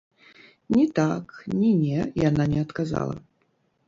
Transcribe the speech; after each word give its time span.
Ні 0.75 0.85
так, 0.99 1.35
ні 1.59 1.69
не 1.81 1.99
яна 2.23 2.47
не 2.55 2.59
адказала. 2.65 3.15